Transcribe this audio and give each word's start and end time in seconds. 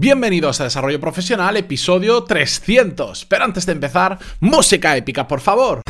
Bienvenidos 0.00 0.60
a 0.60 0.64
Desarrollo 0.64 1.00
Profesional, 1.00 1.56
episodio 1.56 2.22
300. 2.22 3.24
Pero 3.24 3.44
antes 3.44 3.66
de 3.66 3.72
empezar, 3.72 4.16
música 4.38 4.96
épica, 4.96 5.26
por 5.26 5.40
favor. 5.40 5.82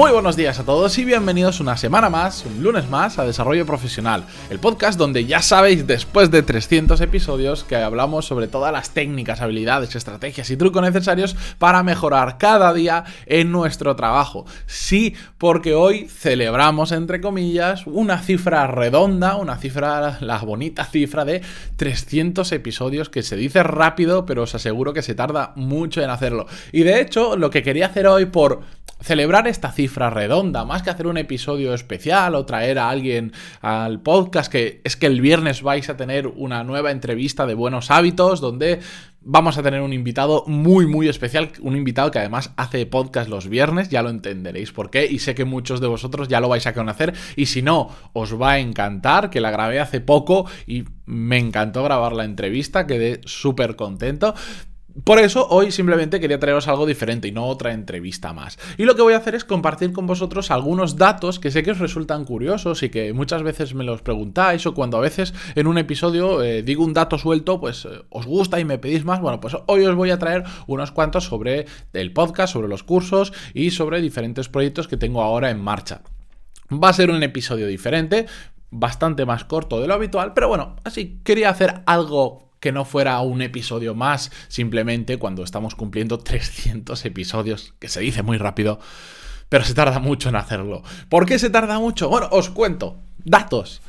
Muy 0.00 0.12
buenos 0.12 0.34
días 0.34 0.58
a 0.58 0.64
todos 0.64 0.96
y 0.96 1.04
bienvenidos 1.04 1.60
una 1.60 1.76
semana 1.76 2.08
más, 2.08 2.46
un 2.46 2.62
lunes 2.62 2.88
más 2.88 3.18
a 3.18 3.26
Desarrollo 3.26 3.66
Profesional, 3.66 4.24
el 4.48 4.58
podcast 4.58 4.98
donde 4.98 5.26
ya 5.26 5.42
sabéis 5.42 5.86
después 5.86 6.30
de 6.30 6.42
300 6.42 6.98
episodios 7.02 7.64
que 7.64 7.76
hablamos 7.76 8.24
sobre 8.24 8.48
todas 8.48 8.72
las 8.72 8.94
técnicas, 8.94 9.42
habilidades, 9.42 9.94
estrategias 9.94 10.48
y 10.48 10.56
trucos 10.56 10.80
necesarios 10.80 11.36
para 11.58 11.82
mejorar 11.82 12.38
cada 12.38 12.72
día 12.72 13.04
en 13.26 13.52
nuestro 13.52 13.94
trabajo. 13.94 14.46
Sí, 14.64 15.16
porque 15.36 15.74
hoy 15.74 16.08
celebramos, 16.08 16.92
entre 16.92 17.20
comillas, 17.20 17.86
una 17.86 18.20
cifra 18.20 18.66
redonda, 18.68 19.36
una 19.36 19.58
cifra, 19.58 20.16
la 20.22 20.38
bonita 20.38 20.86
cifra 20.86 21.26
de 21.26 21.42
300 21.76 22.50
episodios 22.52 23.10
que 23.10 23.22
se 23.22 23.36
dice 23.36 23.62
rápido, 23.62 24.24
pero 24.24 24.44
os 24.44 24.54
aseguro 24.54 24.94
que 24.94 25.02
se 25.02 25.14
tarda 25.14 25.52
mucho 25.56 26.00
en 26.00 26.08
hacerlo. 26.08 26.46
Y 26.72 26.84
de 26.84 27.02
hecho, 27.02 27.36
lo 27.36 27.50
que 27.50 27.62
quería 27.62 27.84
hacer 27.84 28.06
hoy 28.06 28.24
por 28.24 28.62
celebrar 29.02 29.46
esta 29.46 29.72
cifra 29.72 29.89
redonda, 29.96 30.64
más 30.64 30.82
que 30.82 30.90
hacer 30.90 31.06
un 31.06 31.16
episodio 31.16 31.74
especial 31.74 32.34
o 32.34 32.46
traer 32.46 32.78
a 32.78 32.90
alguien 32.90 33.32
al 33.60 34.00
podcast, 34.00 34.50
que 34.50 34.80
es 34.84 34.96
que 34.96 35.06
el 35.06 35.20
viernes 35.20 35.62
vais 35.62 35.88
a 35.90 35.96
tener 35.96 36.26
una 36.26 36.64
nueva 36.64 36.90
entrevista 36.90 37.46
de 37.46 37.54
buenos 37.54 37.90
hábitos, 37.90 38.40
donde 38.40 38.80
vamos 39.22 39.58
a 39.58 39.62
tener 39.62 39.82
un 39.82 39.92
invitado 39.92 40.44
muy, 40.46 40.86
muy 40.86 41.08
especial, 41.08 41.50
un 41.60 41.76
invitado 41.76 42.10
que 42.10 42.18
además 42.18 42.52
hace 42.56 42.86
podcast 42.86 43.28
los 43.28 43.48
viernes, 43.48 43.88
ya 43.90 44.02
lo 44.02 44.08
entenderéis 44.10 44.72
por 44.72 44.90
qué, 44.90 45.06
y 45.06 45.18
sé 45.18 45.34
que 45.34 45.44
muchos 45.44 45.80
de 45.80 45.88
vosotros 45.88 46.28
ya 46.28 46.40
lo 46.40 46.48
vais 46.48 46.66
a 46.66 46.72
conocer, 46.72 47.14
y 47.36 47.46
si 47.46 47.62
no, 47.62 47.90
os 48.12 48.40
va 48.40 48.52
a 48.52 48.58
encantar, 48.58 49.30
que 49.30 49.40
la 49.40 49.50
grabé 49.50 49.80
hace 49.80 50.00
poco 50.00 50.46
y 50.66 50.84
me 51.04 51.38
encantó 51.38 51.82
grabar 51.82 52.12
la 52.12 52.24
entrevista, 52.24 52.86
quedé 52.86 53.20
súper 53.24 53.76
contento. 53.76 54.34
Por 55.04 55.18
eso 55.18 55.46
hoy 55.48 55.70
simplemente 55.70 56.20
quería 56.20 56.40
traeros 56.40 56.68
algo 56.68 56.86
diferente 56.86 57.28
y 57.28 57.32
no 57.32 57.46
otra 57.46 57.72
entrevista 57.72 58.32
más. 58.32 58.58
Y 58.76 58.84
lo 58.84 58.94
que 58.94 59.02
voy 59.02 59.14
a 59.14 59.18
hacer 59.18 59.34
es 59.34 59.44
compartir 59.44 59.92
con 59.92 60.06
vosotros 60.06 60.50
algunos 60.50 60.96
datos 60.96 61.38
que 61.38 61.50
sé 61.50 61.62
que 61.62 61.70
os 61.70 61.78
resultan 61.78 62.24
curiosos 62.24 62.82
y 62.82 62.88
que 62.88 63.12
muchas 63.12 63.42
veces 63.42 63.74
me 63.74 63.84
los 63.84 64.02
preguntáis 64.02 64.66
o 64.66 64.74
cuando 64.74 64.96
a 64.96 65.00
veces 65.00 65.32
en 65.54 65.66
un 65.66 65.78
episodio 65.78 66.42
eh, 66.42 66.62
digo 66.62 66.84
un 66.84 66.94
dato 66.94 67.18
suelto, 67.18 67.60
pues 67.60 67.84
eh, 67.84 68.02
os 68.10 68.26
gusta 68.26 68.58
y 68.58 68.64
me 68.64 68.78
pedís 68.78 69.04
más. 69.04 69.20
Bueno, 69.20 69.40
pues 69.40 69.56
hoy 69.66 69.84
os 69.84 69.94
voy 69.94 70.10
a 70.10 70.18
traer 70.18 70.44
unos 70.66 70.90
cuantos 70.90 71.24
sobre 71.24 71.66
el 71.92 72.12
podcast, 72.12 72.52
sobre 72.52 72.68
los 72.68 72.82
cursos 72.82 73.32
y 73.54 73.70
sobre 73.70 74.00
diferentes 74.00 74.48
proyectos 74.48 74.88
que 74.88 74.96
tengo 74.96 75.22
ahora 75.22 75.50
en 75.50 75.60
marcha. 75.60 76.02
Va 76.72 76.90
a 76.90 76.92
ser 76.92 77.10
un 77.10 77.22
episodio 77.22 77.66
diferente, 77.66 78.26
bastante 78.70 79.26
más 79.26 79.44
corto 79.44 79.80
de 79.80 79.88
lo 79.88 79.94
habitual, 79.94 80.32
pero 80.34 80.48
bueno, 80.48 80.76
así 80.84 81.20
quería 81.24 81.50
hacer 81.50 81.82
algo 81.86 82.49
que 82.60 82.72
no 82.72 82.84
fuera 82.84 83.20
un 83.20 83.42
episodio 83.42 83.94
más, 83.94 84.30
simplemente 84.48 85.18
cuando 85.18 85.42
estamos 85.42 85.74
cumpliendo 85.74 86.18
300 86.20 87.04
episodios, 87.04 87.74
que 87.78 87.88
se 87.88 88.00
dice 88.00 88.22
muy 88.22 88.38
rápido, 88.38 88.78
pero 89.48 89.64
se 89.64 89.74
tarda 89.74 89.98
mucho 89.98 90.28
en 90.28 90.36
hacerlo. 90.36 90.82
¿Por 91.08 91.26
qué 91.26 91.38
se 91.38 91.50
tarda 91.50 91.78
mucho? 91.78 92.08
Bueno, 92.08 92.28
os 92.30 92.50
cuento. 92.50 92.98
Datos. 93.24 93.82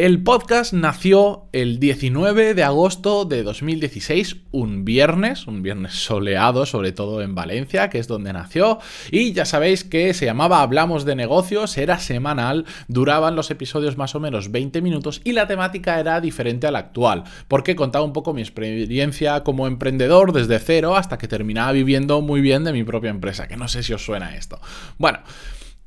El 0.00 0.22
podcast 0.22 0.72
nació 0.72 1.42
el 1.52 1.78
19 1.78 2.54
de 2.54 2.64
agosto 2.64 3.26
de 3.26 3.42
2016, 3.42 4.36
un 4.50 4.86
viernes, 4.86 5.46
un 5.46 5.62
viernes 5.62 5.92
soleado, 5.92 6.64
sobre 6.64 6.92
todo 6.92 7.20
en 7.20 7.34
Valencia, 7.34 7.90
que 7.90 7.98
es 7.98 8.08
donde 8.08 8.32
nació, 8.32 8.78
y 9.10 9.34
ya 9.34 9.44
sabéis 9.44 9.84
que 9.84 10.14
se 10.14 10.24
llamaba 10.24 10.62
Hablamos 10.62 11.04
de 11.04 11.16
negocios, 11.16 11.76
era 11.76 11.98
semanal, 11.98 12.64
duraban 12.88 13.36
los 13.36 13.50
episodios 13.50 13.98
más 13.98 14.14
o 14.14 14.20
menos 14.20 14.50
20 14.50 14.80
minutos 14.80 15.20
y 15.22 15.32
la 15.32 15.46
temática 15.46 16.00
era 16.00 16.22
diferente 16.22 16.66
a 16.66 16.70
la 16.70 16.78
actual, 16.78 17.24
porque 17.46 17.76
contaba 17.76 18.02
un 18.02 18.14
poco 18.14 18.32
mi 18.32 18.40
experiencia 18.40 19.44
como 19.44 19.66
emprendedor 19.66 20.32
desde 20.32 20.60
cero 20.60 20.96
hasta 20.96 21.18
que 21.18 21.28
terminaba 21.28 21.72
viviendo 21.72 22.22
muy 22.22 22.40
bien 22.40 22.64
de 22.64 22.72
mi 22.72 22.84
propia 22.84 23.10
empresa, 23.10 23.48
que 23.48 23.58
no 23.58 23.68
sé 23.68 23.82
si 23.82 23.92
os 23.92 24.02
suena 24.02 24.34
esto. 24.34 24.58
Bueno, 24.96 25.18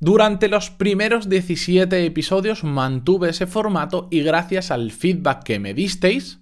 durante 0.03 0.50
los 0.50 0.69
primeros 0.69 1.30
17 1.30 2.06
episodios 2.06 2.66
mantuve 2.66 3.30
ese 3.30 3.47
formato 3.47 4.09
y 4.12 4.22
gracias 4.22 4.69
al 4.69 4.91
feedback 4.91 5.44
que 5.44 5.59
me 5.59 5.74
disteis, 5.74 6.40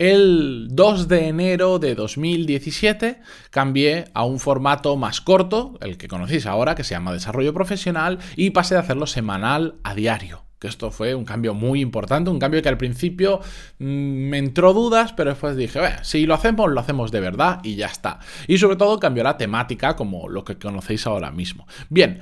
el 0.00 0.66
2 0.72 1.06
de 1.06 1.28
enero 1.28 1.78
de 1.78 1.94
2017 1.94 3.20
cambié 3.50 4.06
a 4.12 4.24
un 4.24 4.40
formato 4.40 4.96
más 4.96 5.20
corto, 5.20 5.78
el 5.82 5.98
que 5.98 6.08
conocéis 6.08 6.46
ahora, 6.46 6.74
que 6.74 6.82
se 6.82 6.96
llama 6.96 7.12
Desarrollo 7.12 7.54
Profesional, 7.54 8.18
y 8.34 8.50
pasé 8.50 8.74
de 8.74 8.80
hacerlo 8.80 9.06
semanal 9.06 9.76
a 9.84 9.94
diario. 9.94 10.42
Que 10.58 10.66
esto 10.66 10.90
fue 10.90 11.14
un 11.14 11.24
cambio 11.24 11.54
muy 11.54 11.80
importante, 11.82 12.30
un 12.30 12.40
cambio 12.40 12.60
que 12.60 12.70
al 12.70 12.76
principio 12.76 13.38
mm, 13.78 13.84
me 13.84 14.38
entró 14.38 14.72
dudas, 14.72 15.12
pero 15.12 15.30
después 15.30 15.54
dije, 15.54 15.78
si 16.02 16.26
lo 16.26 16.34
hacemos, 16.34 16.72
lo 16.72 16.80
hacemos 16.80 17.12
de 17.12 17.20
verdad 17.20 17.60
y 17.62 17.76
ya 17.76 17.86
está. 17.86 18.18
Y 18.48 18.58
sobre 18.58 18.74
todo 18.74 18.98
cambió 18.98 19.22
la 19.22 19.36
temática, 19.36 19.94
como 19.94 20.28
lo 20.28 20.44
que 20.44 20.58
conocéis 20.58 21.06
ahora 21.06 21.30
mismo. 21.30 21.68
Bien. 21.88 22.20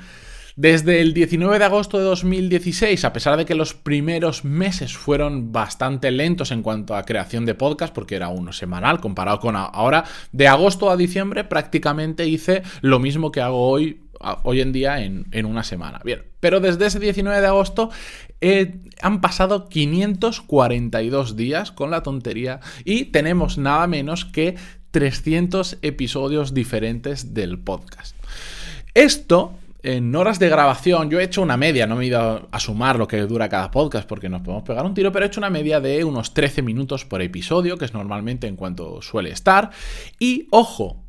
Desde 0.57 1.01
el 1.01 1.15
19 1.15 1.59
de 1.59 1.65
agosto 1.65 1.99
de 1.99 2.05
2016, 2.05 3.05
a 3.05 3.13
pesar 3.13 3.37
de 3.37 3.45
que 3.45 3.57
los 3.57 3.75
primeros 3.75 4.45
meses 4.45 4.97
fueron 4.97 5.51
bastante 5.51 6.13
lentos 6.13 6.53
en 6.53 6.63
cuanto 6.63 6.95
a 6.95 7.05
creación 7.05 7.45
de 7.45 7.57
podcast, 7.57 7.93
porque 7.93 8.15
era 8.15 8.29
uno 8.29 8.53
semanal 8.53 9.01
comparado 9.01 9.41
con 9.41 9.57
ahora, 9.57 10.05
de 10.31 10.47
agosto 10.47 10.91
a 10.91 10.97
diciembre 10.97 11.43
prácticamente 11.43 12.29
hice 12.29 12.63
lo 12.83 13.01
mismo 13.01 13.33
que 13.33 13.41
hago 13.41 13.69
hoy 13.69 14.01
hoy 14.45 14.61
en 14.61 14.73
día 14.73 15.03
en, 15.03 15.45
una 15.45 15.65
semana. 15.65 16.01
Bien, 16.03 16.23
pero 16.41 16.61
desde 16.61 16.87
ese 16.87 16.99
19 16.99 17.41
de 17.41 17.47
agosto 17.47 17.91
eh, 18.41 18.77
han 19.03 19.21
pasado 19.21 19.69
542 19.69 21.37
días 21.37 21.73
con 21.73 21.91
la 21.91 22.03
tontería 22.03 22.61
y 22.85 23.07
tenemos 23.07 23.59
nada 23.59 23.87
menos 23.87 24.25
que 24.25 24.57
300 24.93 25.79
episodios 25.83 26.55
diferentes 26.55 27.35
del 27.35 27.59
podcast. 27.59 28.17
Esto 28.95 29.59
en 29.85 30.15
horas 30.17 30.39
de 30.39 30.49
grabación, 30.49 31.11
yo 31.11 31.21
he 31.21 31.25
hecho 31.25 31.43
una 31.43 31.57
media, 31.57 31.87
no 31.87 31.97
me 31.97 32.05
he 32.05 32.07
ido 32.09 32.49
a 32.51 32.59
sumar 32.59 32.99
lo 32.99 33.07
que 33.07 33.21
dura 33.21 33.49
cada 33.49 33.71
podcast 33.71 34.09
porque 34.09 34.31
nos 34.31 34.41
podemos 34.41 34.65
pegar 34.65 34.85
un 34.85 34.95
tiro, 34.95 35.13
pero 35.13 35.25
he 35.25 35.29
hecho 35.29 35.41
una 35.41 35.51
media 35.51 35.79
de 35.81 36.03
unos 36.05 36.33
13 36.33 36.63
minutos 36.63 37.05
por 37.05 37.21
episodio, 37.21 37.77
que 37.77 37.85
es 37.85 37.93
normalmente 37.93 38.47
en 38.47 38.57
cuanto 38.57 39.03
suele 39.03 39.31
estar. 39.31 39.71
Y 40.19 40.49
ojo, 40.51 41.04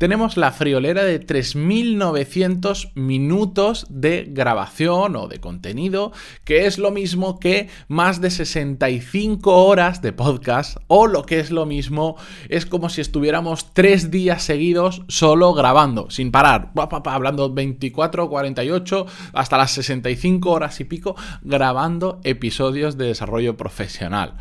tenemos 0.00 0.38
la 0.38 0.50
friolera 0.50 1.04
de 1.04 1.20
3.900 1.20 2.92
minutos 2.94 3.84
de 3.90 4.24
grabación 4.30 5.14
o 5.14 5.28
de 5.28 5.40
contenido, 5.40 6.12
que 6.44 6.64
es 6.64 6.78
lo 6.78 6.90
mismo 6.90 7.38
que 7.38 7.68
más 7.86 8.22
de 8.22 8.30
65 8.30 9.66
horas 9.66 10.00
de 10.00 10.14
podcast, 10.14 10.78
o 10.86 11.06
lo 11.06 11.26
que 11.26 11.38
es 11.38 11.50
lo 11.50 11.66
mismo, 11.66 12.16
es 12.48 12.64
como 12.64 12.88
si 12.88 13.02
estuviéramos 13.02 13.74
tres 13.74 14.10
días 14.10 14.42
seguidos 14.42 15.02
solo 15.08 15.52
grabando, 15.52 16.08
sin 16.08 16.32
parar, 16.32 16.72
hablando 17.04 17.52
24, 17.52 18.30
48, 18.30 19.06
hasta 19.34 19.58
las 19.58 19.72
65 19.72 20.50
horas 20.50 20.80
y 20.80 20.84
pico, 20.84 21.14
grabando 21.42 22.20
episodios 22.24 22.96
de 22.96 23.04
desarrollo 23.04 23.58
profesional. 23.58 24.38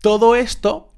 Todo 0.00 0.36
esto 0.36 0.89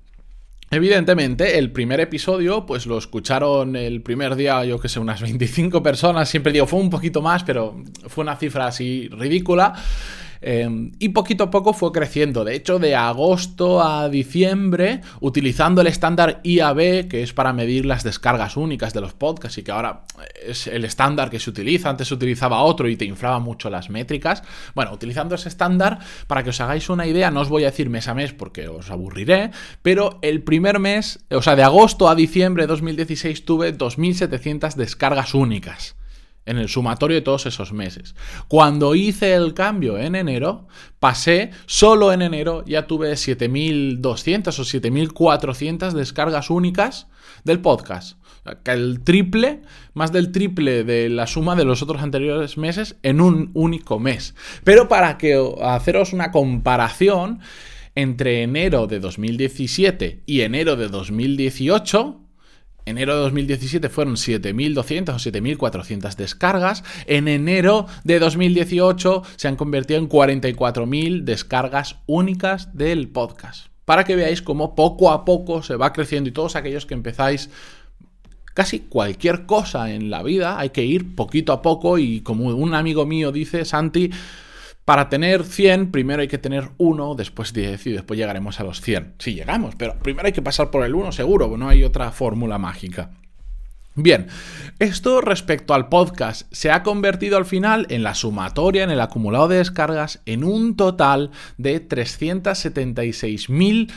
Evidentemente, 0.74 1.58
el 1.58 1.70
primer 1.70 2.00
episodio, 2.00 2.64
pues 2.64 2.86
lo 2.86 2.96
escucharon 2.96 3.76
el 3.76 4.00
primer 4.00 4.36
día, 4.36 4.64
yo 4.64 4.80
que 4.80 4.88
sé, 4.88 5.00
unas 5.00 5.20
25 5.20 5.82
personas. 5.82 6.30
Siempre 6.30 6.50
digo, 6.50 6.66
fue 6.66 6.80
un 6.80 6.88
poquito 6.88 7.20
más, 7.20 7.44
pero 7.44 7.76
fue 8.06 8.24
una 8.24 8.36
cifra 8.36 8.68
así 8.68 9.06
ridícula. 9.12 9.74
Em, 10.42 10.90
y 10.98 11.10
poquito 11.10 11.44
a 11.44 11.50
poco 11.50 11.72
fue 11.72 11.92
creciendo. 11.92 12.44
De 12.44 12.56
hecho, 12.56 12.80
de 12.80 12.96
agosto 12.96 13.80
a 13.80 14.08
diciembre, 14.08 15.00
utilizando 15.20 15.80
el 15.80 15.86
estándar 15.86 16.40
IAB, 16.42 17.08
que 17.08 17.22
es 17.22 17.32
para 17.32 17.52
medir 17.52 17.86
las 17.86 18.02
descargas 18.02 18.56
únicas 18.56 18.92
de 18.92 19.00
los 19.00 19.14
podcasts 19.14 19.58
y 19.58 19.62
que 19.62 19.70
ahora 19.70 20.04
es 20.44 20.66
el 20.66 20.84
estándar 20.84 21.30
que 21.30 21.38
se 21.38 21.48
utiliza, 21.48 21.90
antes 21.90 22.08
se 22.08 22.14
utilizaba 22.14 22.62
otro 22.62 22.88
y 22.88 22.96
te 22.96 23.04
inflaba 23.04 23.38
mucho 23.38 23.70
las 23.70 23.88
métricas. 23.88 24.42
Bueno, 24.74 24.92
utilizando 24.92 25.36
ese 25.36 25.48
estándar, 25.48 26.00
para 26.26 26.42
que 26.42 26.50
os 26.50 26.60
hagáis 26.60 26.88
una 26.88 27.06
idea, 27.06 27.30
no 27.30 27.40
os 27.40 27.48
voy 27.48 27.62
a 27.62 27.66
decir 27.66 27.88
mes 27.88 28.08
a 28.08 28.14
mes 28.14 28.32
porque 28.32 28.66
os 28.68 28.90
aburriré, 28.90 29.52
pero 29.82 30.18
el 30.22 30.42
primer 30.42 30.80
mes, 30.80 31.24
o 31.30 31.40
sea, 31.40 31.54
de 31.54 31.62
agosto 31.62 32.08
a 32.08 32.16
diciembre 32.16 32.64
de 32.64 32.66
2016 32.66 33.44
tuve 33.44 33.76
2.700 33.76 34.74
descargas 34.74 35.34
únicas 35.34 35.94
en 36.46 36.58
el 36.58 36.68
sumatorio 36.68 37.16
de 37.16 37.22
todos 37.22 37.46
esos 37.46 37.72
meses. 37.72 38.14
Cuando 38.48 38.94
hice 38.94 39.34
el 39.34 39.54
cambio 39.54 39.98
en 39.98 40.14
enero, 40.14 40.66
pasé, 40.98 41.50
solo 41.66 42.12
en 42.12 42.22
enero 42.22 42.64
ya 42.66 42.86
tuve 42.86 43.12
7.200 43.12 44.00
o 44.58 44.62
7.400 44.62 45.92
descargas 45.92 46.50
únicas 46.50 47.08
del 47.44 47.60
podcast. 47.60 48.18
El 48.64 49.04
triple, 49.04 49.62
más 49.94 50.10
del 50.10 50.32
triple 50.32 50.82
de 50.82 51.08
la 51.08 51.28
suma 51.28 51.54
de 51.54 51.64
los 51.64 51.80
otros 51.80 52.02
anteriores 52.02 52.58
meses 52.58 52.96
en 53.02 53.20
un 53.20 53.50
único 53.54 54.00
mes. 54.00 54.34
Pero 54.64 54.88
para 54.88 55.16
que 55.16 55.40
haceros 55.62 56.12
una 56.12 56.32
comparación 56.32 57.38
entre 57.94 58.42
enero 58.42 58.86
de 58.86 58.98
2017 58.98 60.22
y 60.26 60.40
enero 60.40 60.76
de 60.76 60.88
2018, 60.88 62.21
enero 62.86 63.14
de 63.14 63.20
2017 63.22 63.88
fueron 63.88 64.14
7.200 64.14 65.08
o 65.10 65.18
7.400 65.18 66.14
descargas. 66.16 66.84
En 67.06 67.28
enero 67.28 67.86
de 68.04 68.18
2018 68.18 69.22
se 69.36 69.48
han 69.48 69.56
convertido 69.56 69.98
en 69.98 70.08
44.000 70.08 71.22
descargas 71.24 71.96
únicas 72.06 72.76
del 72.76 73.08
podcast. 73.08 73.66
Para 73.84 74.04
que 74.04 74.16
veáis 74.16 74.42
cómo 74.42 74.74
poco 74.74 75.10
a 75.10 75.24
poco 75.24 75.62
se 75.62 75.76
va 75.76 75.92
creciendo 75.92 76.28
y 76.28 76.32
todos 76.32 76.56
aquellos 76.56 76.86
que 76.86 76.94
empezáis 76.94 77.50
casi 78.54 78.80
cualquier 78.80 79.46
cosa 79.46 79.92
en 79.92 80.10
la 80.10 80.22
vida 80.22 80.58
hay 80.58 80.70
que 80.70 80.84
ir 80.84 81.14
poquito 81.14 81.52
a 81.52 81.62
poco 81.62 81.98
y 81.98 82.20
como 82.20 82.48
un 82.48 82.74
amigo 82.74 83.06
mío 83.06 83.32
dice, 83.32 83.64
Santi, 83.64 84.10
para 84.84 85.08
tener 85.08 85.44
100 85.44 85.90
primero 85.90 86.22
hay 86.22 86.28
que 86.28 86.38
tener 86.38 86.70
1, 86.78 87.14
después 87.14 87.52
10 87.52 87.86
y 87.86 87.92
después 87.92 88.18
llegaremos 88.18 88.60
a 88.60 88.64
los 88.64 88.80
100. 88.80 89.14
Sí, 89.18 89.34
llegamos, 89.34 89.74
pero 89.76 89.98
primero 89.98 90.26
hay 90.26 90.32
que 90.32 90.42
pasar 90.42 90.70
por 90.70 90.84
el 90.84 90.94
1 90.94 91.12
seguro, 91.12 91.56
no 91.56 91.68
hay 91.68 91.84
otra 91.84 92.10
fórmula 92.10 92.58
mágica. 92.58 93.10
Bien, 93.94 94.28
esto 94.78 95.20
respecto 95.20 95.74
al 95.74 95.90
podcast 95.90 96.50
se 96.50 96.70
ha 96.70 96.82
convertido 96.82 97.36
al 97.36 97.44
final 97.44 97.86
en 97.90 98.02
la 98.02 98.14
sumatoria, 98.14 98.84
en 98.84 98.90
el 98.90 99.02
acumulado 99.02 99.48
de 99.48 99.58
descargas, 99.58 100.22
en 100.24 100.44
un 100.44 100.76
total 100.76 101.30
de 101.58 101.86
376.000 101.86 103.92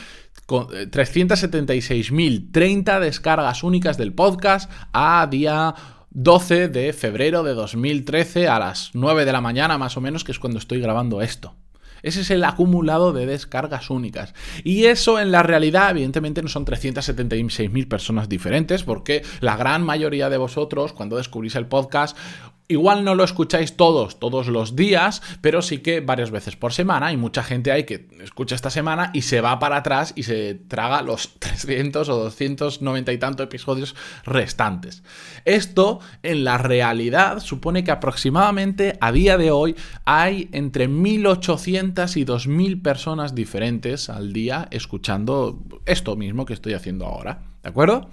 376.030 0.46 3.00
descargas 3.00 3.64
únicas 3.64 3.96
del 3.96 4.12
podcast 4.12 4.70
a 4.92 5.26
día 5.28 5.74
12 6.18 6.68
de 6.68 6.94
febrero 6.94 7.42
de 7.42 7.52
2013 7.52 8.48
a 8.48 8.58
las 8.58 8.88
9 8.94 9.26
de 9.26 9.32
la 9.32 9.42
mañana 9.42 9.76
más 9.76 9.98
o 9.98 10.00
menos, 10.00 10.24
que 10.24 10.32
es 10.32 10.38
cuando 10.38 10.58
estoy 10.58 10.80
grabando 10.80 11.20
esto. 11.20 11.54
Ese 12.02 12.22
es 12.22 12.30
el 12.30 12.42
acumulado 12.44 13.12
de 13.12 13.26
descargas 13.26 13.90
únicas. 13.90 14.32
Y 14.64 14.86
eso 14.86 15.20
en 15.20 15.30
la 15.30 15.42
realidad, 15.42 15.90
evidentemente, 15.90 16.40
no 16.40 16.48
son 16.48 16.64
376.000 16.64 17.86
personas 17.86 18.30
diferentes, 18.30 18.82
porque 18.82 19.22
la 19.40 19.58
gran 19.58 19.82
mayoría 19.82 20.30
de 20.30 20.38
vosotros, 20.38 20.94
cuando 20.94 21.18
descubrís 21.18 21.54
el 21.54 21.66
podcast, 21.66 22.16
Igual 22.68 23.04
no 23.04 23.14
lo 23.14 23.22
escucháis 23.22 23.76
todos, 23.76 24.18
todos 24.18 24.48
los 24.48 24.74
días, 24.74 25.22
pero 25.40 25.62
sí 25.62 25.78
que 25.78 26.00
varias 26.00 26.32
veces 26.32 26.56
por 26.56 26.72
semana. 26.72 27.06
Hay 27.06 27.16
mucha 27.16 27.44
gente 27.44 27.70
ahí 27.70 27.84
que 27.84 28.08
escucha 28.20 28.56
esta 28.56 28.70
semana 28.70 29.10
y 29.14 29.22
se 29.22 29.40
va 29.40 29.60
para 29.60 29.76
atrás 29.76 30.12
y 30.16 30.24
se 30.24 30.54
traga 30.54 31.02
los 31.02 31.34
300 31.38 32.08
o 32.08 32.16
290 32.16 33.12
y 33.12 33.18
tantos 33.18 33.44
episodios 33.44 33.94
restantes. 34.24 35.04
Esto, 35.44 36.00
en 36.24 36.42
la 36.42 36.58
realidad, 36.58 37.38
supone 37.38 37.84
que 37.84 37.92
aproximadamente 37.92 38.98
a 39.00 39.12
día 39.12 39.38
de 39.38 39.52
hoy 39.52 39.76
hay 40.04 40.48
entre 40.50 40.88
1.800 40.88 42.16
y 42.16 42.24
2.000 42.24 42.82
personas 42.82 43.36
diferentes 43.36 44.10
al 44.10 44.32
día 44.32 44.66
escuchando 44.72 45.62
esto 45.86 46.16
mismo 46.16 46.44
que 46.46 46.54
estoy 46.54 46.72
haciendo 46.72 47.06
ahora. 47.06 47.42
¿De 47.62 47.68
acuerdo? 47.68 48.10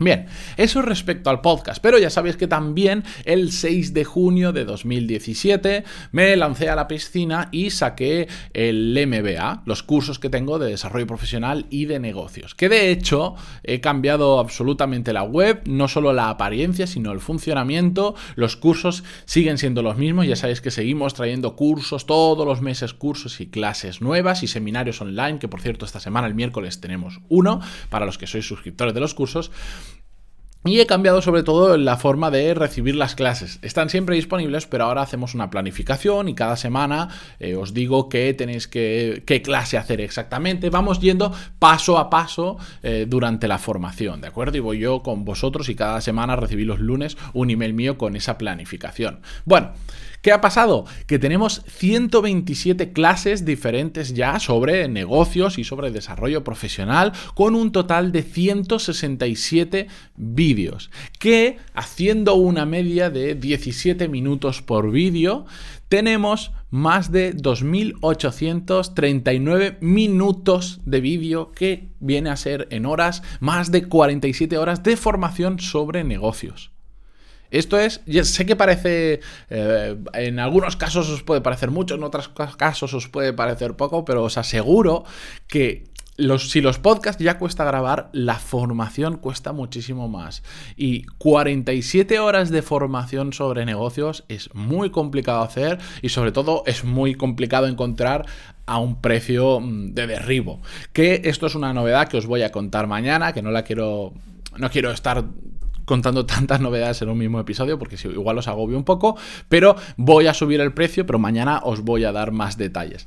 Bien, 0.00 0.26
eso 0.56 0.82
respecto 0.82 1.30
al 1.30 1.40
podcast, 1.40 1.80
pero 1.80 1.98
ya 2.00 2.10
sabéis 2.10 2.36
que 2.36 2.48
también 2.48 3.04
el 3.24 3.52
6 3.52 3.94
de 3.94 4.02
junio 4.02 4.52
de 4.52 4.64
2017 4.64 5.84
me 6.10 6.34
lancé 6.34 6.68
a 6.68 6.74
la 6.74 6.88
piscina 6.88 7.48
y 7.52 7.70
saqué 7.70 8.26
el 8.54 8.98
MBA, 9.06 9.62
los 9.66 9.84
cursos 9.84 10.18
que 10.18 10.30
tengo 10.30 10.58
de 10.58 10.70
desarrollo 10.70 11.06
profesional 11.06 11.66
y 11.70 11.84
de 11.84 12.00
negocios, 12.00 12.56
que 12.56 12.68
de 12.68 12.90
hecho 12.90 13.36
he 13.62 13.80
cambiado 13.80 14.40
absolutamente 14.40 15.12
la 15.12 15.22
web, 15.22 15.62
no 15.66 15.86
solo 15.86 16.12
la 16.12 16.28
apariencia, 16.28 16.88
sino 16.88 17.12
el 17.12 17.20
funcionamiento, 17.20 18.16
los 18.34 18.56
cursos 18.56 19.04
siguen 19.26 19.58
siendo 19.58 19.82
los 19.82 19.96
mismos, 19.96 20.26
ya 20.26 20.34
sabéis 20.34 20.60
que 20.60 20.72
seguimos 20.72 21.14
trayendo 21.14 21.54
cursos, 21.54 22.04
todos 22.04 22.44
los 22.44 22.62
meses 22.62 22.94
cursos 22.94 23.40
y 23.40 23.46
clases 23.46 24.00
nuevas 24.00 24.42
y 24.42 24.48
seminarios 24.48 25.00
online, 25.00 25.38
que 25.38 25.46
por 25.46 25.60
cierto 25.60 25.84
esta 25.84 26.00
semana 26.00 26.26
el 26.26 26.34
miércoles 26.34 26.80
tenemos 26.80 27.20
uno 27.28 27.60
para 27.90 28.06
los 28.06 28.18
que 28.18 28.26
sois 28.26 28.44
suscriptores 28.44 28.92
de 28.92 28.98
los 28.98 29.14
cursos. 29.14 29.52
Y 30.66 30.80
he 30.80 30.86
cambiado 30.86 31.20
sobre 31.20 31.42
todo 31.42 31.76
la 31.76 31.98
forma 31.98 32.30
de 32.30 32.54
recibir 32.54 32.96
las 32.96 33.14
clases. 33.14 33.58
Están 33.60 33.90
siempre 33.90 34.16
disponibles, 34.16 34.66
pero 34.66 34.84
ahora 34.84 35.02
hacemos 35.02 35.34
una 35.34 35.50
planificación 35.50 36.26
y 36.30 36.34
cada 36.34 36.56
semana 36.56 37.10
eh, 37.38 37.54
os 37.54 37.74
digo 37.74 38.08
qué 38.08 38.32
tenéis 38.32 38.66
que, 38.66 39.22
qué 39.26 39.42
clase 39.42 39.76
hacer 39.76 40.00
exactamente. 40.00 40.70
Vamos 40.70 41.00
yendo 41.00 41.34
paso 41.58 41.98
a 41.98 42.08
paso 42.08 42.56
eh, 42.82 43.04
durante 43.06 43.46
la 43.46 43.58
formación, 43.58 44.22
¿de 44.22 44.28
acuerdo? 44.28 44.56
Y 44.56 44.60
voy 44.60 44.78
yo 44.78 45.02
con 45.02 45.26
vosotros 45.26 45.68
y 45.68 45.74
cada 45.74 46.00
semana 46.00 46.34
recibí 46.34 46.64
los 46.64 46.80
lunes 46.80 47.18
un 47.34 47.50
email 47.50 47.74
mío 47.74 47.98
con 47.98 48.16
esa 48.16 48.38
planificación. 48.38 49.20
Bueno. 49.44 49.72
¿Qué 50.24 50.32
ha 50.32 50.40
pasado? 50.40 50.86
Que 51.06 51.18
tenemos 51.18 51.62
127 51.66 52.94
clases 52.94 53.44
diferentes 53.44 54.14
ya 54.14 54.40
sobre 54.40 54.88
negocios 54.88 55.58
y 55.58 55.64
sobre 55.64 55.90
desarrollo 55.90 56.42
profesional 56.42 57.12
con 57.34 57.54
un 57.54 57.72
total 57.72 58.10
de 58.10 58.22
167 58.22 59.88
vídeos 60.16 60.90
que 61.18 61.58
haciendo 61.74 62.36
una 62.36 62.64
media 62.64 63.10
de 63.10 63.34
17 63.34 64.08
minutos 64.08 64.62
por 64.62 64.90
vídeo 64.90 65.44
tenemos 65.90 66.52
más 66.70 67.12
de 67.12 67.36
2.839 67.36 69.76
minutos 69.82 70.80
de 70.86 71.02
vídeo 71.02 71.52
que 71.52 71.90
viene 72.00 72.30
a 72.30 72.36
ser 72.36 72.66
en 72.70 72.86
horas 72.86 73.22
más 73.40 73.70
de 73.70 73.88
47 73.88 74.56
horas 74.56 74.82
de 74.82 74.96
formación 74.96 75.60
sobre 75.60 76.02
negocios. 76.02 76.73
Esto 77.54 77.78
es, 77.78 78.00
sé 78.24 78.46
que 78.46 78.56
parece, 78.56 79.20
eh, 79.48 79.96
en 80.14 80.40
algunos 80.40 80.76
casos 80.76 81.08
os 81.08 81.22
puede 81.22 81.40
parecer 81.40 81.70
mucho, 81.70 81.94
en 81.94 82.02
otros 82.02 82.28
casos 82.28 82.92
os 82.94 83.08
puede 83.08 83.32
parecer 83.32 83.76
poco, 83.76 84.04
pero 84.04 84.24
os 84.24 84.36
aseguro 84.38 85.04
que 85.46 85.84
si 86.38 86.60
los 86.60 86.78
podcasts 86.78 87.22
ya 87.22 87.38
cuesta 87.38 87.64
grabar, 87.64 88.08
la 88.12 88.40
formación 88.40 89.18
cuesta 89.18 89.52
muchísimo 89.52 90.08
más. 90.08 90.42
Y 90.76 91.04
47 91.18 92.18
horas 92.18 92.50
de 92.50 92.62
formación 92.62 93.32
sobre 93.32 93.64
negocios 93.64 94.24
es 94.28 94.52
muy 94.54 94.90
complicado 94.90 95.42
hacer 95.42 95.78
y 96.02 96.08
sobre 96.08 96.32
todo 96.32 96.64
es 96.66 96.84
muy 96.84 97.14
complicado 97.14 97.68
encontrar 97.68 98.26
a 98.66 98.78
un 98.78 99.00
precio 99.00 99.60
mm, 99.60 99.94
de 99.94 100.06
derribo. 100.08 100.60
Que 100.92 101.22
esto 101.24 101.46
es 101.46 101.54
una 101.54 101.72
novedad 101.72 102.08
que 102.08 102.16
os 102.16 102.26
voy 102.26 102.42
a 102.42 102.50
contar 102.50 102.86
mañana, 102.88 103.32
que 103.32 103.42
no 103.42 103.50
la 103.50 103.62
quiero... 103.62 104.12
No 104.56 104.70
quiero 104.70 104.92
estar 104.92 105.24
contando 105.84 106.26
tantas 106.26 106.60
novedades 106.60 107.02
en 107.02 107.08
un 107.08 107.18
mismo 107.18 107.40
episodio, 107.40 107.78
porque 107.78 107.96
igual 108.04 108.38
os 108.38 108.48
agobio 108.48 108.76
un 108.76 108.84
poco, 108.84 109.16
pero 109.48 109.76
voy 109.96 110.26
a 110.26 110.34
subir 110.34 110.60
el 110.60 110.72
precio, 110.72 111.06
pero 111.06 111.18
mañana 111.18 111.60
os 111.64 111.82
voy 111.82 112.04
a 112.04 112.12
dar 112.12 112.32
más 112.32 112.56
detalles. 112.56 113.06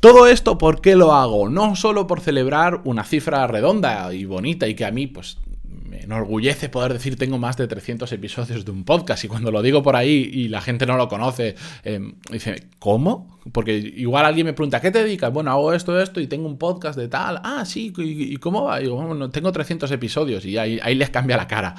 Todo 0.00 0.26
esto, 0.26 0.58
¿por 0.58 0.82
qué 0.82 0.94
lo 0.94 1.14
hago? 1.14 1.48
No 1.48 1.74
solo 1.74 2.06
por 2.06 2.20
celebrar 2.20 2.82
una 2.84 3.02
cifra 3.02 3.46
redonda 3.46 4.12
y 4.12 4.26
bonita 4.26 4.68
y 4.68 4.74
que 4.74 4.84
a 4.84 4.90
mí, 4.90 5.06
pues, 5.06 5.38
me 5.86 6.02
enorgullece 6.02 6.68
poder 6.68 6.92
decir 6.92 7.16
tengo 7.16 7.38
más 7.38 7.56
de 7.56 7.66
300 7.66 8.10
episodios 8.12 8.64
de 8.64 8.70
un 8.70 8.84
podcast 8.84 9.24
y 9.24 9.28
cuando 9.28 9.50
lo 9.50 9.62
digo 9.62 9.82
por 9.82 9.96
ahí 9.96 10.28
y 10.32 10.48
la 10.48 10.60
gente 10.60 10.86
no 10.86 10.96
lo 10.96 11.08
conoce, 11.08 11.54
em, 11.84 12.14
dice, 12.30 12.68
¿cómo? 12.78 13.40
Porque 13.52 13.76
igual 13.76 14.24
alguien 14.24 14.46
me 14.46 14.52
pregunta, 14.52 14.80
¿qué 14.80 14.90
te 14.90 15.02
dedicas? 15.02 15.32
Bueno, 15.32 15.50
hago 15.50 15.72
esto, 15.72 16.00
esto 16.00 16.20
y 16.20 16.26
tengo 16.26 16.46
un 16.46 16.58
podcast 16.58 16.98
de 16.98 17.08
tal. 17.08 17.40
Ah, 17.44 17.64
sí, 17.64 17.92
¿y, 17.96 18.36
cómo 18.36 18.64
va? 18.64 18.82
Y 18.82 18.88
bueno, 18.88 19.30
tengo 19.30 19.52
300 19.52 19.90
episodios 19.90 20.44
y 20.44 20.58
ahí, 20.58 20.78
ahí 20.82 20.94
les 20.94 21.10
cambia 21.10 21.36
la 21.36 21.46
cara. 21.46 21.74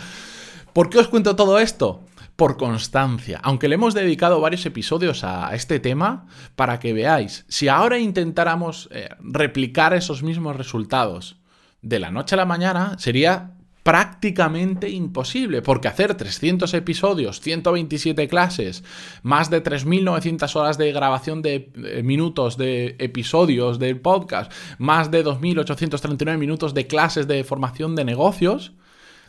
¿Por 0.74 0.90
qué 0.90 1.00
os 1.00 1.08
cuento 1.08 1.36
todo 1.36 1.60
esto? 1.60 2.02
por 2.38 2.56
constancia, 2.56 3.40
aunque 3.42 3.68
le 3.68 3.76
hemos 3.76 3.96
dedicado 3.96 4.40
varios 4.40 4.64
episodios 4.68 5.24
a 5.24 5.56
este 5.56 5.80
tema, 5.80 6.28
para 6.56 6.80
que 6.80 6.94
veáis, 6.94 7.46
si 7.50 7.68
ahora 7.68 7.98
intentáramos 7.98 8.90
eh, 8.92 9.10
replicar 9.20 9.96
esos 9.96 10.22
mismos 10.22 10.56
resultados 10.56 11.38
de 11.82 12.00
la 12.00 12.12
noche 12.12 12.36
a 12.36 12.38
la 12.38 12.46
mañana, 12.46 12.96
sería 13.00 13.57
prácticamente 13.88 14.90
imposible, 14.90 15.62
porque 15.62 15.88
hacer 15.88 16.16
300 16.16 16.74
episodios, 16.74 17.40
127 17.40 18.28
clases, 18.28 18.84
más 19.24 19.50
de 19.50 19.64
3.900 19.64 20.58
horas 20.58 20.78
de 20.78 20.92
grabación 20.92 21.42
de 21.42 21.72
eh, 21.74 22.04
minutos 22.04 22.58
de 22.58 22.98
episodios 23.00 23.80
del 23.80 24.02
podcast, 24.02 24.52
más 24.78 25.10
de 25.10 25.24
2.839 25.24 26.38
minutos 26.38 26.74
de 26.74 26.86
clases 26.86 27.30
de 27.30 27.46
formación 27.46 27.96
de 27.96 28.04
negocios, 28.04 28.74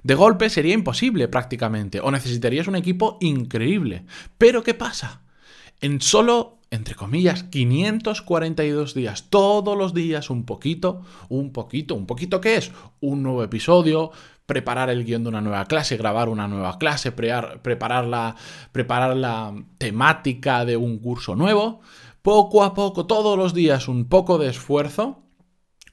de 0.03 0.17
golpe 0.17 0.51
sería 0.51 0.75
imposible 0.75 1.29
prácticamente, 1.29 2.01
o 2.01 2.11
necesitarías 2.11 2.67
un 2.67 2.75
equipo 2.75 3.17
increíble. 3.21 4.07
Pero 4.39 4.65
¿qué 4.65 4.75
pasa? 4.75 5.23
En 5.81 6.01
solo, 6.01 6.59
entre 6.73 6.97
comillas, 6.97 7.45
542 7.45 8.93
días, 8.93 9.31
todos 9.31 9.79
los 9.79 9.95
días 9.95 10.31
un 10.31 10.45
poquito, 10.45 11.03
un 11.29 11.53
poquito, 11.53 11.95
un 11.95 12.07
poquito 12.07 12.41
¿qué 12.41 12.57
es? 12.57 12.73
Un 12.99 13.23
nuevo 13.23 13.45
episodio, 13.45 14.11
preparar 14.49 14.89
el 14.89 15.05
guion 15.05 15.25
de 15.25 15.29
una 15.29 15.43
nueva 15.43 15.67
clase, 15.67 15.99
grabar 15.99 16.31
una 16.31 16.49
nueva 16.49 16.79
clase, 16.79 17.13
preparar 17.13 18.07
la, 18.07 18.35
preparar 18.73 19.15
la 19.15 19.55
temática 19.77 20.65
de 20.65 20.79
un 20.79 21.01
curso 21.01 21.37
nuevo. 21.37 21.83
Poco 22.23 22.65
a 22.65 22.73
poco, 22.73 23.05
todos 23.05 23.37
los 23.37 23.53
días 23.53 23.89
un 23.89 24.09
poco 24.09 24.39
de 24.39 24.49
esfuerzo 24.49 25.23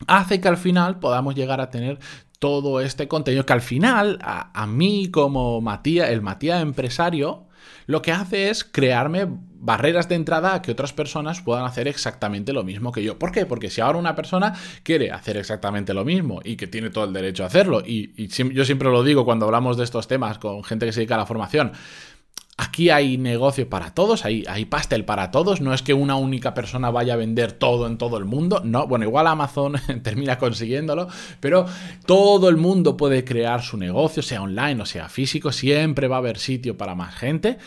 hace 0.07 0.39
que 0.39 0.47
al 0.47 0.55
final 0.55 0.99
podamos 0.99 1.35
llegar 1.35 1.59
a 1.59 1.69
tener 1.69 1.99
todo 2.39 2.79
este 2.79 3.09
contenido 3.09 3.45
que 3.45 3.51
al 3.51 3.61
final 3.61 4.19
a, 4.21 4.65
mí 4.67 5.11
como 5.11 5.59
Matías, 5.59 6.09
el 6.09 6.21
Matías 6.21 6.61
empresario, 6.61 7.44
lo 7.87 8.01
que 8.01 8.11
hace 8.11 8.49
es 8.49 8.63
crearme 8.63 9.27
barreras 9.65 10.07
de 10.07 10.15
entrada 10.15 10.53
a 10.53 10.61
que 10.61 10.71
otras 10.71 10.93
personas 10.93 11.41
puedan 11.41 11.65
hacer 11.65 11.87
exactamente 11.87 12.53
lo 12.53 12.63
mismo 12.63 12.91
que 12.91 13.03
yo. 13.03 13.17
¿Por 13.17 13.31
qué? 13.31 13.45
Porque 13.45 13.69
si 13.69 13.81
ahora 13.81 13.97
una 13.97 14.15
persona 14.15 14.53
quiere 14.83 15.11
hacer 15.11 15.37
exactamente 15.37 15.93
lo 15.93 16.05
mismo 16.05 16.39
y 16.43 16.55
que 16.55 16.67
tiene 16.67 16.91
todo 16.91 17.05
el 17.05 17.13
derecho 17.13 17.43
a 17.43 17.47
hacerlo, 17.47 17.81
y, 17.85 18.27
yo 18.27 18.65
siempre 18.65 18.89
lo 18.89 19.03
digo 19.03 19.25
cuando 19.25 19.45
hablamos 19.45 19.77
de 19.77 19.83
estos 19.83 20.07
temas 20.07 20.37
con 20.37 20.63
gente 20.63 20.85
que 20.85 20.91
se 20.91 20.99
dedica 21.01 21.15
a 21.15 21.19
la 21.19 21.25
formación, 21.25 21.71
Aquí 22.57 22.89
hay 22.89 23.17
negocio 23.17 23.69
para 23.69 23.93
todos, 23.93 24.23
hay, 24.23 24.45
hay, 24.47 24.63
pastel 24.63 25.03
para 25.03 25.29
todos, 25.29 25.59
no 25.59 25.73
es 25.73 25.81
que 25.81 25.93
una 25.93 26.15
única 26.15 26.53
persona 26.53 26.89
vaya 26.89 27.15
a 27.15 27.17
vender 27.17 27.51
todo 27.51 27.85
en 27.85 27.97
todo 27.97 28.17
el 28.17 28.23
mundo, 28.23 28.61
no, 28.63 28.87
bueno, 28.87 29.03
igual 29.03 29.27
Amazon 29.27 29.73
termina 30.03 30.37
consiguiéndolo, 30.37 31.09
pero 31.41 31.65
todo 32.05 32.47
el 32.47 32.55
mundo 32.55 32.95
puede 32.95 33.25
crear 33.25 33.61
su 33.61 33.75
negocio, 33.75 34.23
sea 34.23 34.41
online 34.41 34.81
o 34.81 34.85
sea 34.85 35.09
físico, 35.09 35.51
siempre 35.51 36.07
va 36.07 36.15
a 36.15 36.19
haber 36.19 36.37
sitio 36.37 36.77
para 36.77 36.95
más 36.95 37.13
gente, 37.15 37.57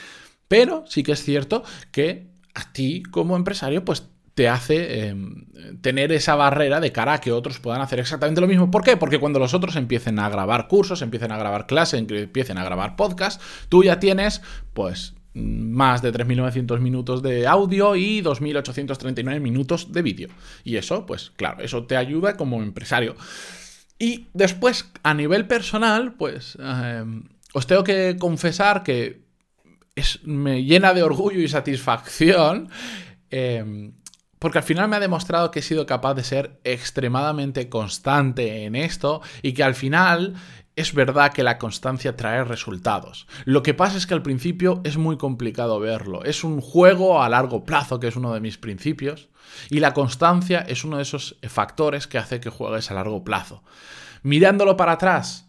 pero 0.49 0.85
sí 0.87 1.03
que 1.03 1.13
es 1.13 1.23
cierto 1.23 1.65
que 1.93 2.31
a 2.55 2.73
ti 2.73 3.03
como 3.03 3.37
empresario 3.37 3.85
pues 3.85 4.09
te 4.39 4.49
hace 4.49 5.09
em, 5.09 5.47
tener 5.81 6.13
esa 6.13 6.37
barrera 6.37 6.79
de 6.79 6.93
cara 6.93 7.15
a 7.15 7.21
que 7.21 7.33
otros 7.33 7.59
puedan 7.59 7.81
hacer 7.81 7.99
exactamente 7.99 8.41
lo 8.41 8.47
mismo. 8.47 8.71
¿Por 8.71 8.85
qué? 8.85 8.97
Porque 8.97 9.19
cuando 9.19 9.41
los 9.41 9.53
otros 9.53 9.75
empiecen 9.75 10.21
a 10.21 10.29
grabar 10.29 10.69
cursos, 10.69 11.03
empiecen 11.03 11.33
a 11.33 11.37
grabar 11.37 11.67
clases, 11.67 11.99
empiecen 12.09 12.57
a 12.57 12.63
grabar 12.63 12.95
podcasts, 12.95 13.45
tú 13.69 13.83
ya 13.83 13.99
tienes, 13.99 14.41
pues, 14.75 15.15
más 15.35 16.03
de 16.03 16.13
3.900 16.13 16.79
minutos 16.79 17.21
de 17.21 17.49
audio 17.49 17.97
y 17.97 18.23
2.839 18.23 19.41
minutos 19.41 19.91
de 19.91 20.03
vídeo. 20.03 20.29
Y 20.63 20.77
eso, 20.77 21.05
pues, 21.05 21.33
claro, 21.35 21.61
eso 21.65 21.87
te 21.87 21.97
ayuda 21.97 22.37
como 22.37 22.63
empresario. 22.63 23.17
Y 23.99 24.29
después, 24.35 24.89
a 25.03 25.15
nivel 25.15 25.49
personal, 25.49 26.13
pues, 26.13 26.57
em, 26.61 27.25
os 27.55 27.67
tengo 27.67 27.83
que 27.83 28.15
confesar 28.21 28.85
que 28.85 29.21
es, 29.97 30.21
me 30.23 30.63
llena 30.63 30.95
de 30.95 31.03
orgullo 31.03 31.41
y 31.41 31.49
satisfacción. 31.49 32.69
Eh, 33.33 33.91
porque 34.39 34.59
al 34.59 34.65
final 34.65 34.89
me 34.89 34.97
ha 34.97 35.01
demostrado 35.01 35.51
que 35.51 35.61
he 35.61 35.63
sido 35.63 35.87
capaz 35.87 36.15
de 36.15 36.25
ser 36.25 36.61
extremadamente 36.65 37.69
constante 37.69 38.65
en 38.65 38.75
esto 38.75 39.21
y 39.43 39.53
que 39.53 39.65
al 39.65 39.75
final 39.75 40.35
es 40.77 40.95
verdad 40.95 41.33
que 41.33 41.43
la 41.43 41.59
constancia 41.59 42.17
trae 42.17 42.45
resultados. 42.45 43.27
Lo 43.45 43.65
que 43.65 43.75
pasa 43.75 43.99
es 43.99 44.07
que 44.07 44.15
al 44.15 44.23
principio 44.23 44.81
es 44.85 44.97
muy 44.97 45.17
complicado 45.17 45.81
verlo. 45.81 46.23
Es 46.25 46.45
un 46.45 46.61
juego 46.61 47.21
a 47.21 47.29
largo 47.29 47.65
plazo, 47.65 47.99
que 47.99 48.07
es 48.07 48.15
uno 48.15 48.33
de 48.33 48.41
mis 48.41 48.59
principios, 48.59 49.29
y 49.71 49.81
la 49.81 49.93
constancia 49.93 50.61
es 50.61 50.85
uno 50.85 50.99
de 50.99 51.03
esos 51.03 51.37
factores 51.49 52.07
que 52.07 52.19
hace 52.19 52.39
que 52.39 52.51
juegues 52.51 52.93
a 52.93 52.95
largo 52.95 53.25
plazo. 53.25 53.65
Mirándolo 54.23 54.77
para 54.77 54.93
atrás, 54.93 55.48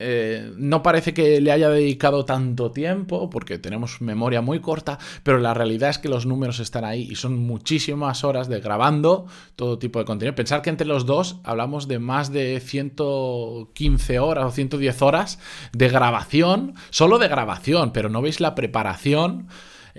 eh, 0.00 0.52
no 0.56 0.80
parece 0.82 1.12
que 1.12 1.40
le 1.40 1.50
haya 1.50 1.68
dedicado 1.70 2.24
tanto 2.24 2.70
tiempo, 2.70 3.30
porque 3.30 3.58
tenemos 3.58 4.00
memoria 4.00 4.40
muy 4.40 4.60
corta, 4.60 4.98
pero 5.24 5.38
la 5.38 5.54
realidad 5.54 5.90
es 5.90 5.98
que 5.98 6.08
los 6.08 6.24
números 6.24 6.60
están 6.60 6.84
ahí 6.84 7.08
y 7.10 7.16
son 7.16 7.36
muchísimas 7.36 8.22
horas 8.22 8.48
de 8.48 8.60
grabando 8.60 9.26
todo 9.56 9.78
tipo 9.78 9.98
de 9.98 10.04
contenido. 10.04 10.36
Pensar 10.36 10.62
que 10.62 10.70
entre 10.70 10.86
los 10.86 11.04
dos 11.04 11.40
hablamos 11.42 11.88
de 11.88 11.98
más 11.98 12.32
de 12.32 12.60
115 12.60 14.18
horas 14.20 14.44
o 14.44 14.50
110 14.52 15.02
horas 15.02 15.40
de 15.72 15.88
grabación, 15.88 16.74
solo 16.90 17.18
de 17.18 17.26
grabación, 17.26 17.92
pero 17.92 18.08
no 18.08 18.22
veis 18.22 18.40
la 18.40 18.54
preparación 18.54 19.48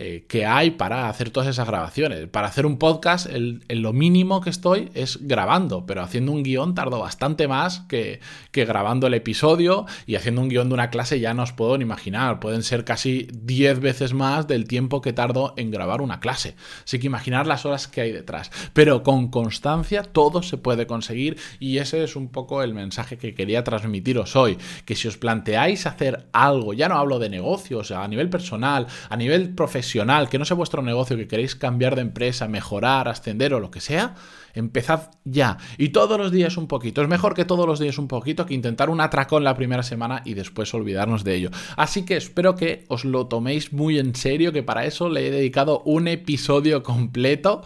eh, 0.01 0.24
que 0.29 0.46
hay 0.46 0.72
para 0.72 1.10
hacer 1.10 1.29
todas 1.29 1.50
esas 1.50 1.68
grabaciones. 1.68 2.25
Para 2.29 2.48
hacer 2.48 2.65
un 2.65 2.77
podcast, 2.77 3.25
el, 3.25 3.65
lo 3.68 3.91
mínimo 3.91 4.39
que 4.39 4.50
estoy 4.50 4.89
es 4.94 5.20
grabando, 5.27 5.86
pero 5.86 6.01
haciendo 6.01 6.32
un 6.32 6.41
guion 6.41 6.74
tardo 6.74 7.00
bastante 7.00 7.50
más 7.50 7.82
que, 7.89 8.22
que 8.53 8.63
grabando 8.63 9.08
el 9.08 9.13
episodio 9.13 9.88
y 10.08 10.15
haciendo 10.15 10.39
un 10.39 10.48
guion 10.48 10.70
de 10.70 10.75
una 10.75 10.89
clase 10.89 11.20
ya 11.20 11.34
no 11.34 11.44
os 11.44 11.51
puedo 11.51 11.77
ni 11.77 11.84
imaginar. 11.84 12.39
Pueden 12.39 12.63
ser 12.63 12.86
casi 12.86 13.27
10 13.34 13.82
veces 13.82 14.13
más 14.13 14.48
del 14.48 14.70
tiempo 14.70 15.01
que 15.01 15.12
tardo 15.12 15.53
en 15.58 15.70
grabar 15.70 16.01
una 16.01 16.22
clase. 16.22 16.56
Así 16.86 16.98
que 16.98 17.08
imaginar 17.08 17.46
las 17.46 17.65
horas 17.65 17.89
que 17.89 18.00
hay 18.00 18.13
detrás. 18.13 18.51
Pero 18.72 19.03
con 19.03 19.27
constancia 19.27 20.03
todo 20.03 20.44
se 20.44 20.56
puede 20.56 20.88
conseguir 20.88 21.38
y 21.60 21.79
ese 21.79 22.06
es 22.06 22.15
un 22.15 22.29
poco 22.29 22.63
el 22.63 22.74
mensaje 22.74 23.18
que 23.18 23.34
quería 23.34 23.65
transmitiros 23.65 24.38
hoy. 24.38 24.58
Que 24.86 24.96
si 24.96 25.10
os 25.10 25.18
planteáis 25.18 25.86
hacer 25.86 26.29
algo, 26.32 26.72
ya 26.72 26.88
no 26.88 26.96
hablo 26.96 27.20
de 27.20 27.29
negocios, 27.29 27.91
a 27.91 28.08
nivel 28.08 28.29
personal, 28.29 28.88
a 29.10 29.18
nivel 29.18 29.50
profesional, 29.50 29.88
que 30.29 30.39
no 30.39 30.46
sea 30.46 30.55
vuestro 30.55 30.81
negocio, 30.81 31.17
que 31.17 31.27
queréis 31.27 31.55
cambiar 31.55 31.96
de 31.96 32.01
empresa, 32.01 32.48
mejorar, 32.48 33.08
ascender 33.08 33.53
o 33.53 33.60
lo 33.60 33.72
que 33.72 33.81
sea, 33.81 34.15
empezad 34.53 35.12
ya. 35.24 35.58
Y 35.77 35.89
todos 35.89 36.17
los 36.17 36.31
días 36.31 36.58
un 36.58 36.67
poquito. 36.67 37.01
Es 37.01 37.08
mejor 37.08 37.34
que 37.34 37.46
todos 37.46 37.65
los 37.65 37.79
días 37.79 37.98
un 37.98 38.08
poquito 38.08 38.46
que 38.46 38.53
intentar 38.53 38.89
un 38.89 39.01
atracón 39.01 39.43
la 39.43 39.55
primera 39.55 39.84
semana 39.84 40.22
y 40.25 40.34
después 40.34 40.74
olvidarnos 40.74 41.24
de 41.24 41.36
ello. 41.36 41.50
Así 41.75 42.05
que 42.05 42.17
espero 42.17 42.55
que 42.55 42.86
os 42.88 43.05
lo 43.05 43.27
toméis 43.27 43.74
muy 43.74 44.00
en 44.00 44.15
serio, 44.15 44.51
que 44.51 44.63
para 44.63 44.86
eso 44.86 45.10
le 45.10 45.27
he 45.27 45.31
dedicado 45.31 45.81
un 45.86 46.08
episodio 46.08 46.84
completo. 46.84 47.63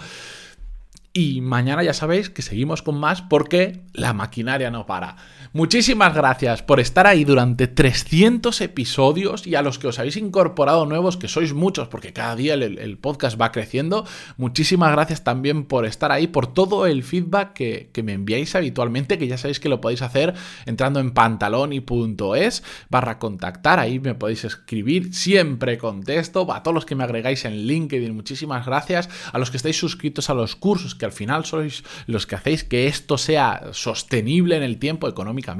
Y 1.15 1.41
mañana 1.41 1.83
ya 1.83 1.93
sabéis 1.93 2.31
que 2.31 2.41
seguimos 2.41 2.81
con 2.81 2.99
más 2.99 3.21
porque 3.21 3.83
la 3.93 4.13
maquinaria 4.13 4.71
no 4.71 4.87
para. 4.87 5.17
Muchísimas 5.51 6.15
gracias 6.15 6.63
por 6.63 6.79
estar 6.79 7.05
ahí 7.05 7.23
durante 7.23 7.67
300 7.67 8.59
episodios 8.61 9.45
y 9.45 9.53
a 9.53 9.61
los 9.61 9.77
que 9.77 9.85
os 9.85 9.99
habéis 9.99 10.17
incorporado 10.17 10.87
nuevos, 10.87 11.17
que 11.17 11.27
sois 11.27 11.53
muchos 11.53 11.87
porque 11.87 12.13
cada 12.13 12.35
día 12.35 12.55
el, 12.55 12.97
podcast 12.97 13.39
va 13.39 13.51
creciendo. 13.51 14.07
Muchísimas 14.37 14.91
gracias 14.91 15.23
también 15.23 15.65
por 15.65 15.85
estar 15.85 16.11
ahí, 16.11 16.25
por 16.25 16.51
todo 16.51 16.87
el 16.87 17.03
feedback 17.03 17.53
que, 17.53 17.91
que 17.93 18.01
me 18.01 18.13
enviáis 18.13 18.55
habitualmente, 18.55 19.19
que 19.19 19.27
ya 19.27 19.37
sabéis 19.37 19.59
que 19.59 19.69
lo 19.69 19.81
podéis 19.81 20.01
hacer 20.01 20.33
entrando 20.65 20.99
en 20.99 21.11
pantaloni.es 21.11 22.63
barra 22.89 23.19
contactar. 23.19 23.79
Ahí 23.79 23.99
me 23.99 24.15
podéis 24.15 24.45
escribir, 24.45 25.13
siempre 25.13 25.77
contesto. 25.77 26.51
A 26.51 26.63
todos 26.63 26.73
los 26.73 26.85
que 26.87 26.95
me 26.95 27.03
agregáis 27.03 27.45
en 27.45 27.67
LinkedIn, 27.67 28.15
muchísimas 28.15 28.65
gracias. 28.65 29.07
A 29.31 29.37
los 29.37 29.51
que 29.51 29.57
estáis 29.57 29.77
suscritos 29.77 30.31
a 30.31 30.33
los 30.33 30.55
cursos, 30.55 30.95
que 31.03 31.05
al 31.05 31.11
final 31.11 31.43
sois 31.43 31.83
los 32.07 32.25
que 32.25 32.35
hacéis 32.35 32.63
que 32.63 32.87
esto 32.87 33.17
sea 33.17 33.71
sostenible 33.73 34.55
en 34.55 34.63
el 34.63 34.79
tiempo 34.79 35.09
económico 35.09 35.53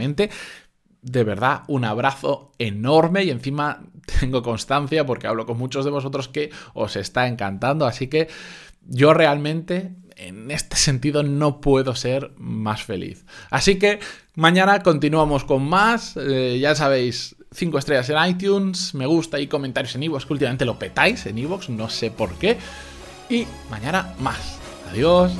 de 1.01 1.23
verdad, 1.25 1.63
un 1.67 1.83
abrazo 1.83 2.53
enorme 2.57 3.25
y 3.25 3.29
encima 3.29 3.83
tengo 4.19 4.41
constancia 4.41 5.05
porque 5.05 5.27
hablo 5.27 5.45
con 5.45 5.57
muchos 5.57 5.83
de 5.83 5.91
vosotros 5.91 6.29
que 6.29 6.49
os 6.73 6.95
está 6.95 7.27
encantando, 7.27 7.85
así 7.85 8.07
que 8.07 8.29
yo 8.87 9.13
realmente 9.13 9.95
en 10.15 10.49
este 10.49 10.77
sentido 10.77 11.23
no 11.23 11.59
puedo 11.59 11.93
ser 11.93 12.31
más 12.37 12.83
feliz. 12.83 13.25
Así 13.49 13.77
que 13.77 13.99
mañana 14.35 14.81
continuamos 14.81 15.43
con 15.43 15.67
más, 15.67 16.15
eh, 16.15 16.57
ya 16.61 16.73
sabéis, 16.73 17.35
5 17.51 17.77
estrellas 17.79 18.09
en 18.09 18.25
iTunes, 18.25 18.93
me 18.93 19.05
gusta 19.05 19.39
y 19.41 19.47
comentarios 19.47 19.95
en 19.95 20.03
iVoox, 20.03 20.25
que 20.25 20.33
últimamente 20.33 20.63
lo 20.63 20.79
petáis 20.79 21.25
en 21.25 21.37
iVoox, 21.37 21.67
no 21.69 21.89
sé 21.89 22.11
por 22.11 22.35
qué, 22.35 22.57
y 23.29 23.45
mañana 23.69 24.13
más. 24.19 24.62
Adiós. 24.93 25.31